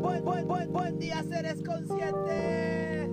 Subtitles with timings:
[0.00, 3.10] Buen, buen, buen, buen día, seres conscientes.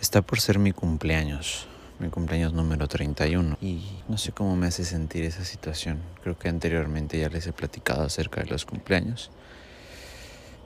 [0.00, 1.66] Está por ser mi cumpleaños,
[1.98, 3.56] mi cumpleaños número 31.
[3.60, 6.00] Y no sé cómo me hace sentir esa situación.
[6.22, 9.30] Creo que anteriormente ya les he platicado acerca de los cumpleaños.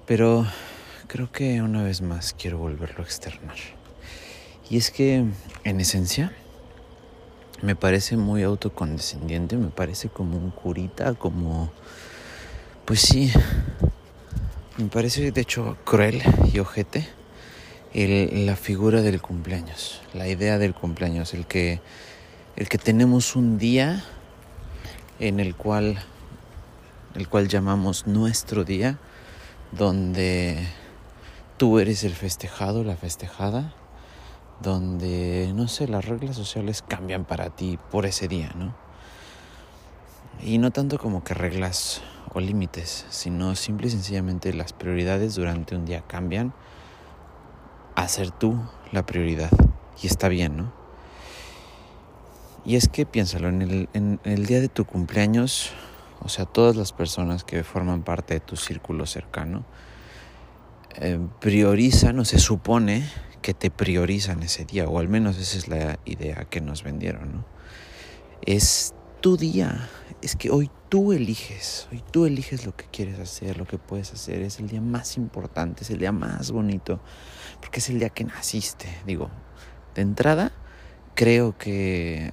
[0.07, 0.47] Pero
[1.07, 3.57] creo que una vez más quiero volverlo a externar.
[4.69, 5.25] Y es que,
[5.65, 6.33] en esencia,
[7.63, 11.71] me parece muy autocondescendiente, me parece como un curita, como...
[12.87, 13.33] Pues sí,
[14.77, 16.23] me parece de hecho cruel
[16.53, 17.09] y ojete
[17.93, 21.81] la figura del cumpleaños, la idea del cumpleaños, el que,
[22.55, 24.05] el que tenemos un día
[25.19, 25.99] en el cual,
[27.17, 29.01] el cual llamamos nuestro día,
[29.73, 30.65] donde
[31.57, 33.75] tú eres el festejado, la festejada,
[34.63, 38.77] donde, no sé, las reglas sociales cambian para ti por ese día, ¿no?
[40.41, 42.01] Y no tanto como que reglas
[42.37, 46.53] o límites, sino simple y sencillamente las prioridades durante un día cambian
[47.95, 48.61] hacer tú
[48.93, 49.51] la prioridad.
[50.03, 50.73] Y está bien, ¿no?
[52.67, 55.71] Y es que piénsalo, en el, en el día de tu cumpleaños,
[56.21, 59.65] o sea, todas las personas que forman parte de tu círculo cercano,
[60.97, 63.09] eh, priorizan o se supone
[63.41, 67.33] que te priorizan ese día, o al menos esa es la idea que nos vendieron,
[67.33, 67.45] ¿no?
[68.43, 68.93] Es
[69.23, 69.89] tu día,
[70.21, 74.13] es que hoy tú eliges, hoy tú eliges lo que quieres hacer, lo que puedes
[74.13, 77.01] hacer, es el día más importante, es el día más bonito,
[77.61, 78.89] porque es el día que naciste.
[79.07, 79.31] Digo,
[79.95, 80.53] de entrada,
[81.15, 82.33] creo que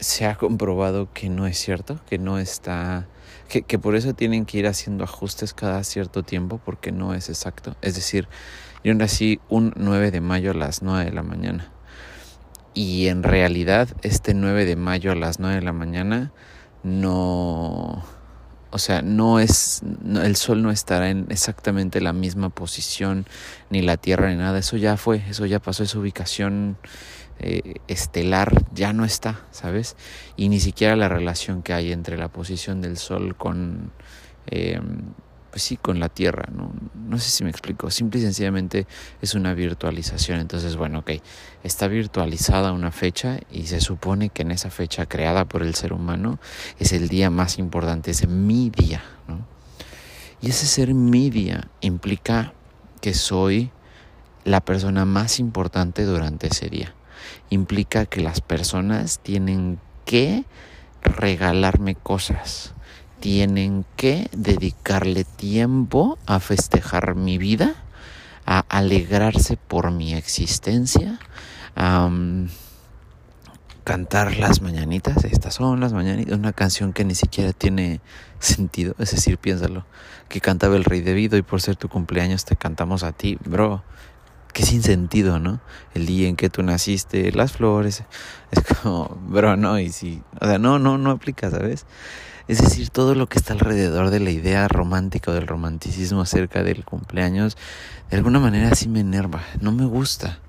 [0.00, 3.08] se ha comprobado que no es cierto, que no está,
[3.48, 7.28] que, que, por eso tienen que ir haciendo ajustes cada cierto tiempo porque no es
[7.28, 7.76] exacto.
[7.80, 8.28] Es decir,
[8.84, 11.72] yo nací un 9 de mayo a las 9 de la mañana.
[12.74, 16.32] Y en realidad este 9 de mayo a las 9 de la mañana
[16.82, 18.04] no
[18.70, 19.82] o sea, no es,
[20.22, 23.26] el Sol no estará en exactamente la misma posición,
[23.70, 24.58] ni la Tierra, ni nada.
[24.58, 26.76] Eso ya fue, eso ya pasó, esa ubicación
[27.38, 29.96] eh, estelar ya no está, ¿sabes?
[30.36, 33.90] Y ni siquiera la relación que hay entre la posición del Sol con,
[34.46, 34.80] eh,
[35.58, 37.18] pues sí, con la Tierra, ¿no?
[37.18, 38.86] Sé si me explico, simple y sencillamente
[39.20, 41.10] es una virtualización, entonces bueno, ok,
[41.64, 45.92] está virtualizada una fecha y se supone que en esa fecha creada por el ser
[45.92, 46.38] humano
[46.78, 49.02] es el día más importante, es mi día.
[50.40, 52.52] Y ese ser mi día implica
[53.00, 53.72] que soy
[54.44, 56.94] la persona más importante durante ese día.
[57.50, 60.44] Implica que las personas tienen que
[61.02, 62.74] regalarme cosas
[63.20, 67.74] tienen que dedicarle tiempo a festejar mi vida,
[68.46, 71.18] a alegrarse por mi existencia,
[71.76, 72.10] a
[73.88, 75.24] cantar las mañanitas.
[75.24, 78.02] Estas son las mañanitas, una canción que ni siquiera tiene
[78.38, 79.86] sentido, es decir, piénsalo,
[80.28, 83.82] que cantaba el rey debido y por ser tu cumpleaños te cantamos a ti, bro.
[84.52, 85.60] Qué sin sentido, ¿no?
[85.94, 88.02] El día en que tú naciste, las flores,
[88.50, 91.86] es como, bro, no, y si, o sea, no, no, no aplica, ¿sabes?
[92.48, 96.62] Es decir, todo lo que está alrededor de la idea romántica o del romanticismo acerca
[96.62, 97.58] del cumpleaños,
[98.10, 100.40] de alguna manera sí me enerva, no me gusta.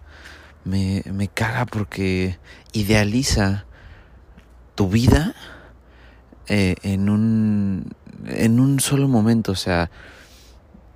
[0.64, 2.40] Me, me caga porque
[2.72, 3.66] idealiza
[4.76, 5.36] tu vida
[6.48, 7.94] eh, en, un,
[8.28, 9.52] en un solo momento.
[9.52, 9.92] O sea,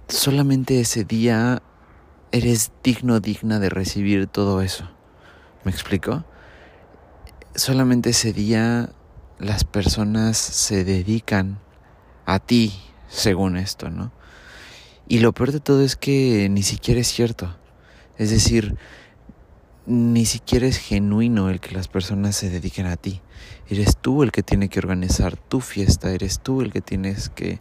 [0.08, 1.62] solamente ese día
[2.31, 4.90] eres digno, digna de recibir todo eso.
[5.66, 6.24] ¿Me explico?
[7.56, 8.90] Solamente ese día
[9.39, 11.59] las personas se dedican
[12.25, 12.73] a ti,
[13.07, 14.11] según esto, ¿no?
[15.07, 17.56] Y lo peor de todo es que ni siquiera es cierto.
[18.18, 18.77] Es decir,
[19.85, 23.21] ni siquiera es genuino el que las personas se dediquen a ti.
[23.69, 27.59] Eres tú el que tiene que organizar tu fiesta, eres tú el que tienes que,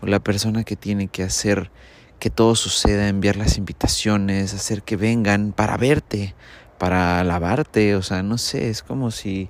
[0.00, 1.70] o la persona que tiene que hacer
[2.18, 6.34] que todo suceda, enviar las invitaciones, hacer que vengan para verte,
[6.78, 9.48] para alabarte, o sea, no sé, es como si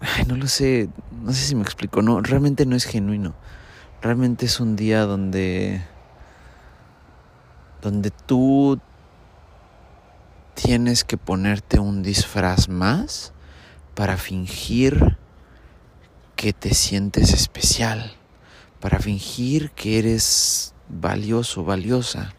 [0.00, 0.88] Ay, no lo sé,
[1.22, 3.34] no sé si me explico, no, realmente no es genuino.
[4.02, 5.82] Realmente es un día donde
[7.82, 8.80] donde tú
[10.54, 13.32] tienes que ponerte un disfraz más
[13.94, 15.16] para fingir
[16.34, 18.12] que te sientes especial,
[18.80, 22.34] para fingir que eres valioso, valiosa.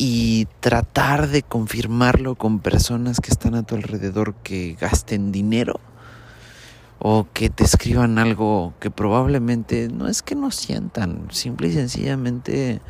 [0.00, 5.80] Y tratar de confirmarlo con personas que están a tu alrededor que gasten dinero
[7.00, 12.80] o que te escriban algo que probablemente no es que no sientan, simple y sencillamente,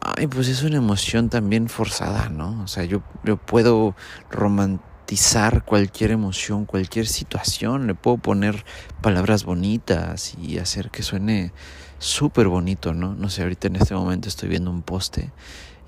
[0.00, 2.62] ay, pues es una emoción también forzada, ¿no?
[2.62, 3.94] O sea, yo, yo puedo
[4.30, 8.64] romantizar cualquier emoción, cualquier situación, le puedo poner
[9.00, 11.52] palabras bonitas y hacer que suene
[11.98, 13.14] súper bonito, ¿no?
[13.14, 15.30] No sé, ahorita en este momento estoy viendo un poste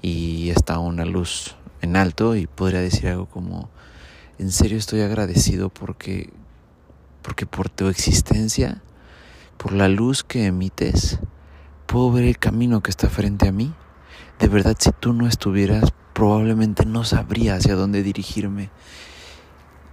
[0.02, 3.68] y está una luz en alto y podría decir algo como,
[4.38, 6.30] en serio estoy agradecido porque
[7.28, 8.80] porque por tu existencia,
[9.58, 11.18] por la luz que emites,
[11.86, 13.74] puedo ver el camino que está frente a mí.
[14.38, 18.70] De verdad, si tú no estuvieras, probablemente no sabría hacia dónde dirigirme.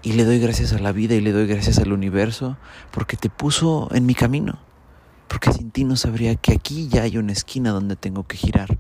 [0.02, 2.58] Y le doy gracias a la vida y le doy gracias al universo
[2.92, 4.60] porque te puso en mi camino.
[5.28, 8.78] Porque sin ti no sabría que aquí ya hay una esquina donde tengo que girar.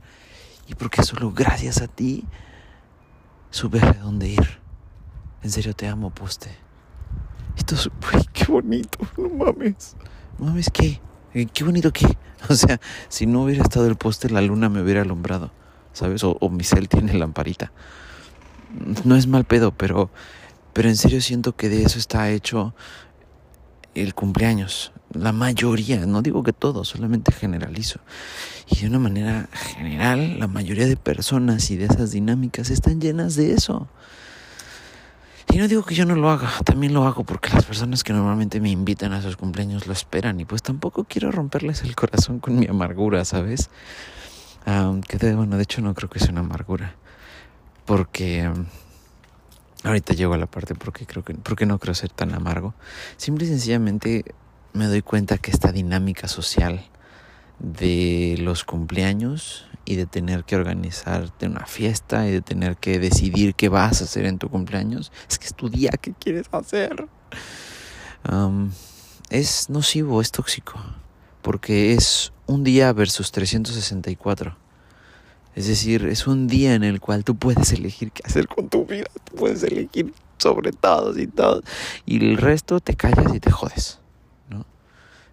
[0.67, 2.25] Y porque solo gracias a ti
[3.49, 4.59] supe a dónde ir.
[5.43, 6.49] En serio te amo, poste.
[7.55, 7.89] Esto es,
[8.33, 9.95] qué bonito, no mames.
[10.39, 10.99] Mames, ¿qué?
[11.53, 12.07] Qué bonito qué.
[12.49, 12.79] O sea,
[13.09, 15.51] si no hubiera estado el poste, la luna me hubiera alumbrado,
[15.93, 16.23] ¿sabes?
[16.23, 17.71] O, mi cel tiene lamparita.
[19.03, 20.11] No es mal pedo, pero,
[20.71, 22.75] pero en serio siento que de eso está hecho
[23.95, 24.91] el cumpleaños.
[25.11, 27.99] La mayoría, no digo que todo, solamente generalizo.
[28.69, 33.35] Y de una manera general, la mayoría de personas y de esas dinámicas están llenas
[33.35, 33.87] de eso.
[35.55, 38.11] Y no digo que yo no lo haga, también lo hago porque las personas que
[38.11, 42.39] normalmente me invitan a sus cumpleaños lo esperan y pues tampoco quiero romperles el corazón
[42.39, 43.69] con mi amargura, ¿sabes?
[44.65, 46.95] Aunque bueno, de hecho no creo que sea una amargura,
[47.85, 48.51] porque
[49.85, 52.73] ahorita llego a la parte porque creo que porque no creo ser tan amargo.
[53.17, 54.25] Simple y sencillamente
[54.73, 56.83] me doy cuenta que esta dinámica social
[57.59, 63.55] de los cumpleaños y de tener que organizarte una fiesta y de tener que decidir
[63.55, 65.11] qué vas a hacer en tu cumpleaños.
[65.29, 67.07] Es que es tu día, ¿qué quieres hacer?
[69.29, 70.79] es nocivo, es tóxico,
[71.43, 74.64] porque es un día versus 364.
[75.55, 78.85] Es decir, es un día en el cual tú puedes elegir qué hacer con tu
[78.85, 81.63] vida, puedes elegir sobre todo y todo,
[82.05, 83.99] y el resto te callas y te jodes.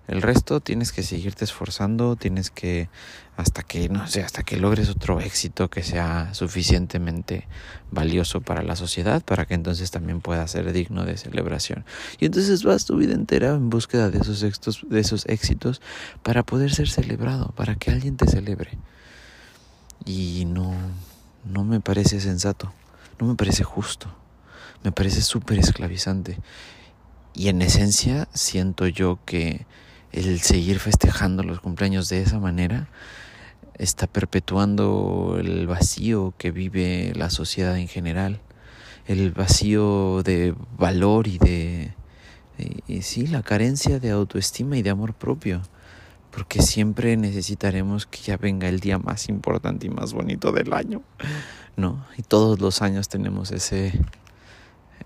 [0.08, 2.90] El resto tienes que seguirte esforzando, tienes que
[3.36, 7.46] hasta que no sé, hasta que logres otro éxito que sea suficientemente
[7.90, 11.84] valioso para la sociedad para que entonces también pueda ser digno de celebración.
[12.18, 15.80] Y entonces vas tu vida entera en búsqueda de esos de esos éxitos
[16.22, 18.78] para poder ser celebrado, para que alguien te celebre.
[20.04, 20.74] Y no
[21.44, 22.72] no me parece sensato,
[23.18, 24.06] no me parece justo.
[24.84, 26.38] Me parece súper esclavizante.
[27.34, 29.66] Y en esencia siento yo que
[30.12, 32.88] el seguir festejando los cumpleaños de esa manera
[33.78, 38.40] está perpetuando el vacío que vive la sociedad en general,
[39.06, 41.94] el vacío de valor y de,
[43.00, 45.62] sí, la carencia de autoestima y de amor propio,
[46.32, 51.02] porque siempre necesitaremos que ya venga el día más importante y más bonito del año,
[51.76, 52.04] ¿no?
[52.16, 53.92] Y todos los años tenemos ese,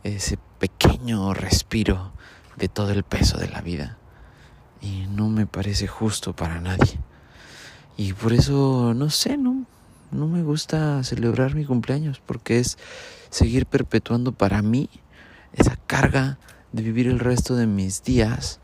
[0.05, 2.13] ese pequeño respiro
[2.57, 3.99] de todo el peso de la vida
[4.81, 7.01] y no me parece justo para nadie.
[7.97, 9.67] Y por eso, no sé, no,
[10.13, 12.79] no me gusta celebrar mi cumpleaños porque es
[13.31, 14.89] seguir perpetuando para mí
[15.55, 16.39] esa carga
[16.73, 18.61] de vivir el resto de mis días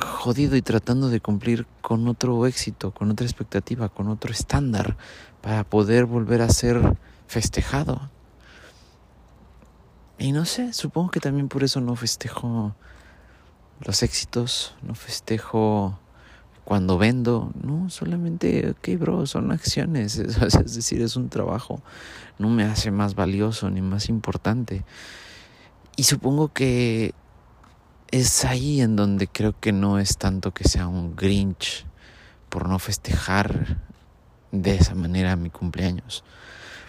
[0.00, 4.96] jodido y tratando de cumplir con otro éxito, con otra expectativa, con otro estándar
[5.40, 8.10] para poder volver a ser festejado.
[10.18, 12.74] Y no sé, supongo que también por eso no festejo
[13.80, 15.98] los éxitos, no festejo
[16.64, 21.80] cuando vendo, no, solamente, ok, bro, son acciones, es, decir, es un trabajo,
[22.38, 24.84] no me hace más valioso ni más importante.
[25.96, 27.14] Y supongo que
[28.10, 31.86] es ahí en donde creo que no es tanto que sea un Grinch
[32.48, 33.78] por no festejar
[34.52, 36.24] de esa manera mi cumpleaños,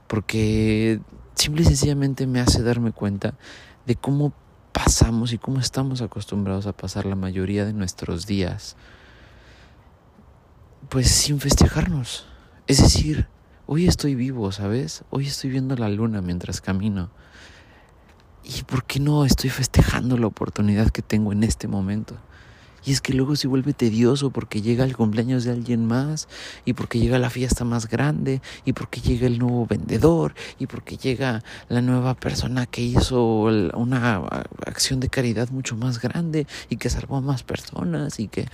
[0.07, 1.01] porque
[1.36, 3.33] simple y sencillamente me hace darme cuenta
[3.86, 4.33] de cómo
[4.71, 8.75] pasamos y cómo estamos acostumbrados a pasar la mayoría de nuestros días,
[10.89, 12.27] pues sin festejarnos.
[12.67, 13.27] Es decir,
[13.65, 15.03] hoy estoy vivo, ¿sabes?
[15.09, 17.09] Hoy estoy viendo la luna mientras camino.
[18.48, 22.16] ¿Y por qué no estoy festejando la oportunidad que tengo en este momento?
[22.86, 26.30] Y es que luego se vuelve tedioso porque llega el cumpleaños de alguien más
[26.63, 30.96] y porque llega la fiesta más grande y porque llega el nuevo vendedor y porque
[30.96, 33.42] llega la nueva persona que hizo
[33.74, 34.22] una
[34.66, 38.46] acción de caridad mucho más grande y que salvó a más personas y que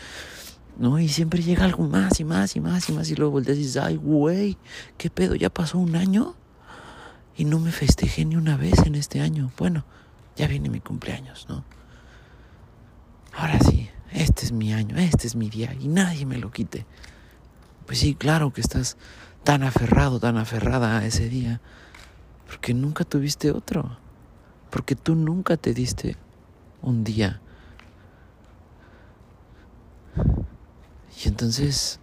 [0.79, 0.97] ¿no?
[0.97, 3.61] Y siempre llega algo más y más y más y más y luego volteas y
[3.61, 4.57] dices, ay, güey,
[4.97, 5.35] ¿qué pedo?
[5.35, 6.35] ¿Ya pasó un año?
[7.35, 9.51] Y no me festejé ni una vez en este año.
[9.57, 9.85] Bueno,
[10.35, 11.63] ya viene mi cumpleaños, ¿no?
[13.35, 16.85] Ahora sí, este es mi año, este es mi día y nadie me lo quite.
[17.85, 18.97] Pues sí, claro que estás
[19.43, 21.59] tan aferrado, tan aferrada a ese día,
[22.47, 23.97] porque nunca tuviste otro,
[24.69, 26.15] porque tú nunca te diste
[26.81, 27.41] un día.
[31.23, 31.99] Y entonces,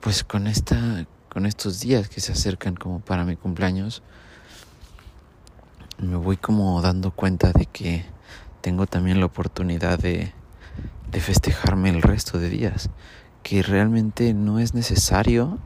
[0.00, 4.02] pues con esta, con estos días que se acercan como para mi cumpleaños,
[5.96, 8.04] me voy como dando cuenta de que
[8.60, 10.30] tengo también la oportunidad de,
[11.10, 12.90] de festejarme el resto de días,
[13.42, 15.58] que realmente no es necesario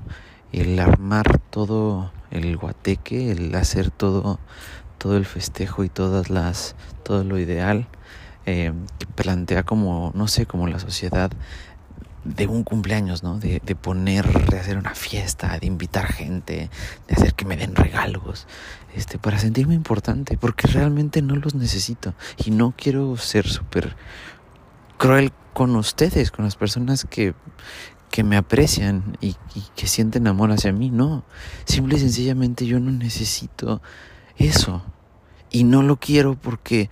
[0.53, 4.39] el armar todo el guateque, el hacer todo,
[4.99, 7.89] todo el festejo y todas las, todo lo ideal.
[8.49, 11.33] Eh, que plantea como, no sé, como la sociedad
[12.27, 13.39] de un cumpleaños, ¿no?
[13.39, 16.71] De, de, poner, de hacer una fiesta, de invitar gente,
[17.09, 18.47] de hacer que me den regalos,
[18.95, 22.15] este, para sentirme importante, porque realmente no los necesito.
[22.45, 23.97] Y no quiero ser súper
[24.99, 27.35] cruel con ustedes, con las personas que,
[28.11, 31.25] que me aprecian y, y, que sienten amor hacia mí, no,
[31.65, 33.81] simple y sencillamente yo no necesito
[34.37, 34.83] eso.
[35.51, 36.91] Y no lo quiero porque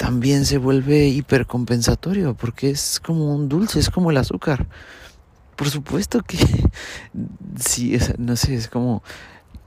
[0.00, 4.66] también se vuelve hipercompensatorio porque es como un dulce, es como el azúcar.
[5.56, 6.38] Por supuesto que
[7.58, 9.02] sí, es, no sé, es como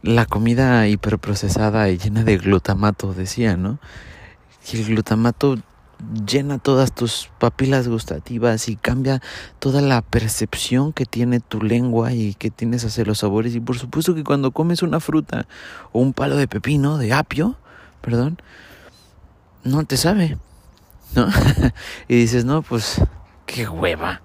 [0.02, 3.78] la comida hiperprocesada y llena de glutamato, decía, ¿no?
[4.72, 5.60] Y el glutamato
[6.26, 9.22] llena todas tus papilas gustativas y cambia
[9.60, 13.54] toda la percepción que tiene tu lengua y que tienes hacia los sabores.
[13.54, 15.46] Y por supuesto que cuando comes una fruta
[15.92, 17.56] o un palo de pepino, de apio,
[18.02, 18.40] perdón,
[19.64, 20.38] no te sabe,
[21.16, 21.28] ¿no?
[22.08, 23.02] y dices, no, pues,
[23.46, 24.22] qué hueva,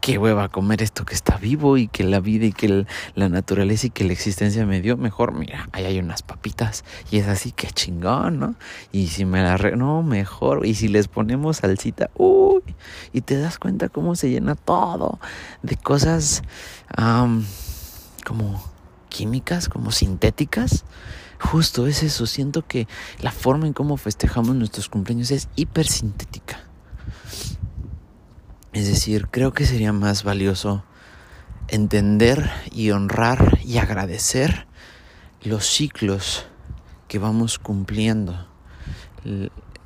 [0.00, 3.88] qué hueva comer esto que está vivo y que la vida y que la naturaleza
[3.88, 4.96] y que la existencia me dio.
[4.96, 8.54] Mejor, mira, ahí hay unas papitas y es así, qué chingón, ¿no?
[8.92, 9.76] Y si me la re...
[9.76, 10.66] no, mejor.
[10.66, 12.62] Y si les ponemos salsita, uy,
[13.12, 15.18] y te das cuenta cómo se llena todo
[15.62, 16.42] de cosas
[18.24, 18.62] como
[19.08, 20.84] químicas, como sintéticas.
[21.40, 22.88] Justo es eso, siento que
[23.20, 26.60] la forma en cómo festejamos nuestros cumpleaños es hipersintética.
[28.72, 30.84] Es decir, creo que sería más valioso
[31.68, 34.66] entender y honrar y agradecer
[35.42, 36.46] los ciclos
[37.06, 38.48] que vamos cumpliendo.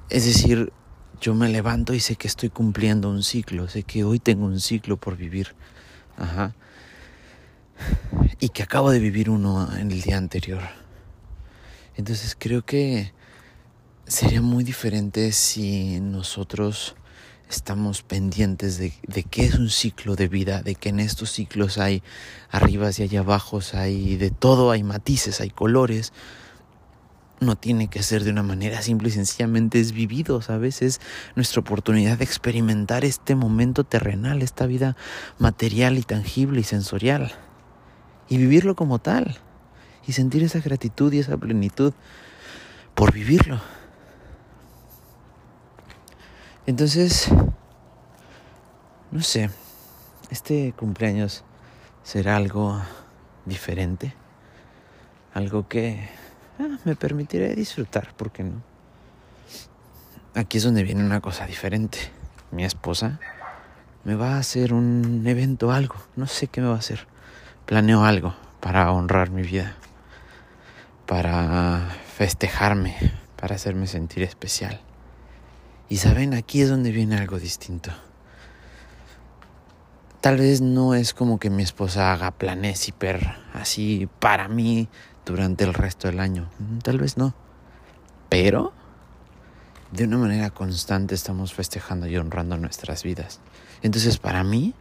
[0.09, 0.73] Es decir,
[1.21, 4.61] yo me levanto y sé que estoy cumpliendo un ciclo, sé que hoy tengo un
[4.61, 5.55] ciclo por vivir.
[6.17, 6.55] Ajá.
[8.41, 10.82] Y que acabo de vivir uno en el día anterior.
[11.97, 13.13] Entonces creo que
[14.07, 16.97] sería muy diferente si nosotros
[17.49, 18.93] estamos pendientes de,
[19.25, 22.03] qué es un ciclo de vida, de que en estos ciclos hay
[22.51, 26.13] arribas y hay abajos, hay de todo, hay matices, hay colores.
[27.41, 30.81] No tiene que ser de una manera simple y sencillamente es vivido, ¿sabes?
[30.81, 31.01] Es
[31.35, 34.97] nuestra oportunidad de experimentar este momento terrenal, esta vida
[35.39, 37.33] material y tangible y sensorial.
[38.29, 39.41] Y vivirlo como tal
[40.07, 41.93] y sentir esa gratitud y esa plenitud
[42.95, 43.61] por vivirlo.
[46.67, 47.29] Entonces,
[49.11, 49.51] no sé,
[50.31, 51.45] este cumpleaños
[52.03, 52.81] será algo
[53.47, 54.15] diferente,
[55.35, 56.09] algo que
[56.59, 58.63] ah, me permitiré disfrutar, ¿por qué no?
[60.35, 61.99] Aquí es donde viene una cosa diferente.
[62.53, 63.19] Mi esposa
[64.05, 67.07] me va a hacer un evento, algo, no sé qué me va a hacer.
[67.67, 69.77] Planeo algo para honrar mi vida
[71.13, 72.97] para festejarme,
[73.37, 74.81] para hacerme sentir especial.
[75.91, 77.93] Y saben, aquí es donde viene algo distinto.
[80.23, 84.89] Tal vez no es como que mi esposa haga planes hiper así para mí
[85.27, 86.49] durante el resto del año.
[86.59, 87.35] Mm, tal vez no.
[88.31, 88.73] Pero
[89.91, 93.41] de una manera constante estamos festejando y honrando nuestras vidas.
[93.83, 94.73] Entonces para mí,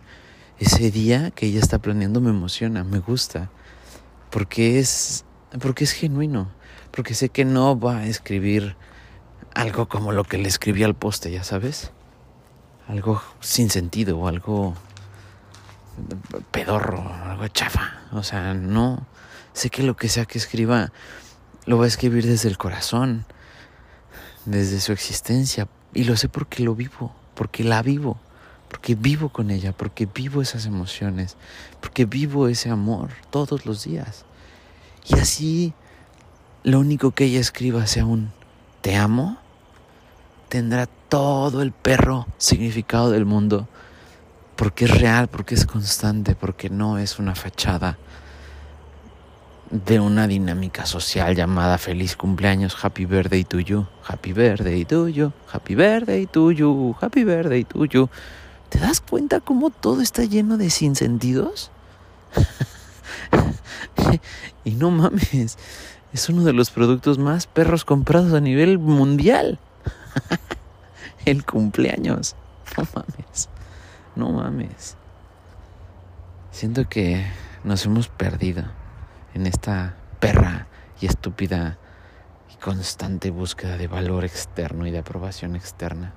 [0.60, 3.50] ese día que ella está planeando me emociona, me gusta.
[4.30, 5.26] Porque es
[5.60, 6.50] porque es genuino,
[6.92, 8.76] porque sé que no va a escribir
[9.54, 11.92] algo como lo que le escribí al poste, ya sabes,
[12.88, 14.76] algo sin sentido o algo
[16.52, 19.06] pedorro, algo chafa, o sea, no,
[19.54, 20.92] sé que lo que sea que escriba
[21.66, 23.26] lo va a escribir desde el corazón,
[24.46, 28.20] desde su existencia, y lo sé porque lo vivo, porque la vivo,
[28.70, 31.36] porque vivo con ella, porque vivo esas emociones,
[31.82, 34.26] porque vivo ese amor todos los días.
[35.08, 35.74] Y así
[36.64, 38.32] lo único que ella escriba sea un
[38.82, 39.38] te amo,
[40.50, 43.68] tendrá todo el perro significado del mundo,
[44.56, 47.98] porque es real, porque es constante, porque no es una fachada
[49.72, 55.32] de una dinámica social llamada feliz cumpleaños, happy birthday to you, happy birthday to you,
[55.52, 58.10] happy birthday to you, happy birthday to you.
[58.70, 61.72] ¿Te das cuenta cómo todo está lleno de sinsentidos?
[64.64, 65.58] y no mames,
[66.14, 69.60] es uno de los productos más perros comprados a nivel mundial.
[71.26, 72.36] El cumpleaños.
[72.78, 73.50] No mames.
[74.16, 74.98] No mames.
[76.52, 77.26] Siento que
[77.64, 78.66] nos hemos perdido
[79.34, 80.68] en esta perra
[81.00, 81.78] y estúpida
[82.54, 86.14] y constante búsqueda de valor externo y de aprobación externa.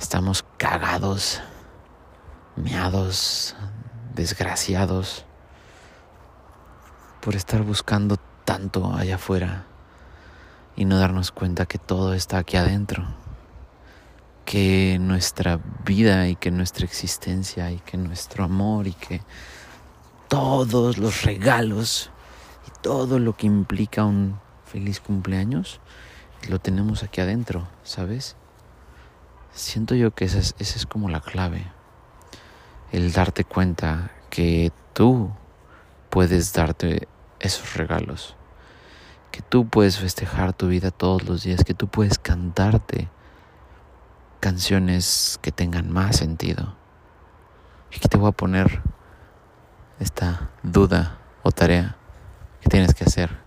[0.00, 1.40] Estamos cagados,
[2.56, 3.54] meados,
[4.14, 5.27] desgraciados
[7.20, 9.66] por estar buscando tanto allá afuera
[10.76, 13.04] y no darnos cuenta que todo está aquí adentro,
[14.44, 19.22] que nuestra vida y que nuestra existencia y que nuestro amor y que
[20.28, 22.10] todos los regalos
[22.66, 25.80] y todo lo que implica un feliz cumpleaños
[26.48, 28.36] lo tenemos aquí adentro, ¿sabes?
[29.52, 31.66] Siento yo que esa es, esa es como la clave,
[32.92, 35.32] el darte cuenta que tú
[36.10, 37.08] puedes darte
[37.40, 38.36] esos regalos
[39.30, 43.08] que tú puedes festejar tu vida todos los días, que tú puedes cantarte
[44.40, 46.74] canciones que tengan más sentido.
[47.92, 48.82] Y que te voy a poner
[49.98, 51.96] esta duda o tarea
[52.60, 53.38] que tienes que hacer.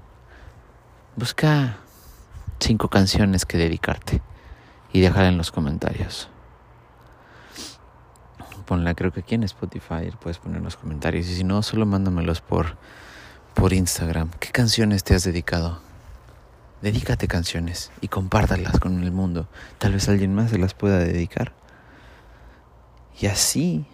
[1.16, 1.78] Busca
[2.60, 4.22] cinco canciones que dedicarte
[4.94, 6.30] y déjala en los comentarios.
[8.72, 12.40] Ponla, creo que aquí en Spotify puedes poner los comentarios y si no, solo mándamelos
[12.40, 12.78] por
[13.54, 14.30] por Instagram.
[14.40, 15.82] ¿Qué canciones te has dedicado?
[16.82, 19.50] Dedícate canciones y compártalas con el mundo.
[19.78, 21.52] Tal vez alguien más se las pueda dedicar.
[23.20, 23.86] Y así,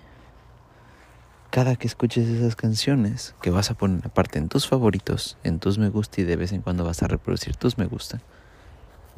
[1.49, 5.79] cada que escuches esas canciones, que vas a poner aparte en tus favoritos, en tus
[5.79, 8.21] me gusta y de vez en cuando vas a reproducir tus me gusta,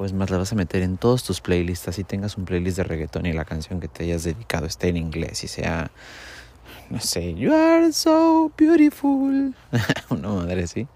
[0.00, 2.84] pues más la vas a meter en todos tus playlists, así tengas un playlist de
[2.84, 5.90] reggaetón y la canción que te hayas dedicado esté en inglés y sea
[6.88, 9.54] no sé, You are so beautiful.
[10.08, 10.86] Una madre así.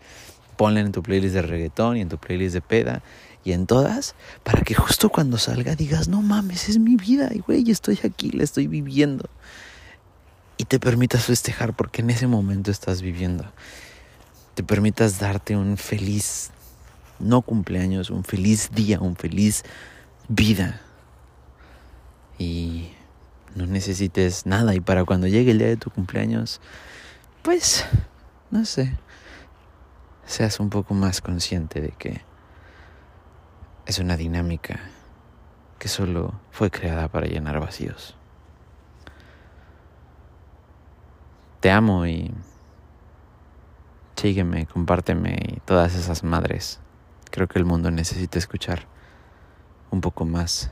[0.56, 3.02] Ponla en tu playlist de reggaetón y en tu playlist de peda
[3.44, 7.40] y en todas para que justo cuando salga digas, no mames, es mi vida y
[7.40, 9.28] güey, estoy aquí, la estoy viviendo.
[10.56, 13.44] Y te permitas festejar porque en ese momento estás viviendo.
[14.54, 16.52] Te permitas darte un feliz,
[17.18, 19.64] no cumpleaños, un feliz día, un feliz
[20.28, 20.80] vida.
[22.38, 22.90] Y
[23.54, 26.60] no necesites nada y para cuando llegue el día de tu cumpleaños,
[27.42, 27.84] pues,
[28.50, 28.96] no sé,
[30.26, 32.22] seas un poco más consciente de que
[33.86, 34.80] es una dinámica
[35.78, 38.16] que solo fue creada para llenar vacíos.
[41.60, 42.32] Te amo y
[44.16, 46.80] sígueme, compárteme y todas esas madres.
[47.34, 48.86] Creo que el mundo necesita escuchar
[49.90, 50.70] un poco más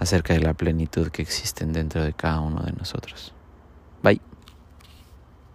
[0.00, 3.32] acerca de la plenitud que existen dentro de cada uno de nosotros.
[4.02, 4.20] Bye.